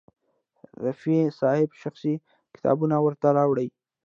[0.85, 2.13] رفیع صاحب شخصي
[2.55, 3.75] کتابونه ورته راوړي ول.